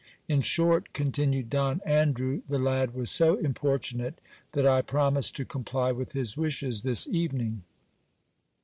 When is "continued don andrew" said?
0.93-2.41